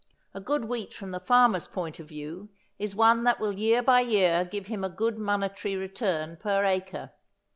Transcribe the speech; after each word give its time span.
A 0.33 0.39
good 0.41 0.65
wheat 0.65 0.95
from 0.95 1.11
the 1.11 1.19
farmer's 1.19 1.67
point, 1.67 1.99
of 1.99 2.07
view 2.07 2.49
is 2.79 2.95
one 2.95 3.23
that 3.25 3.39
will 3.39 3.51
year 3.53 3.83
by 3.83 3.99
year 4.01 4.43
give 4.51 4.65
him 4.65 4.83
a 4.83 4.89
good 4.89 5.19
monetary 5.19 5.75
return 5.75 6.37
per 6.37 6.65
acre. 6.65 7.11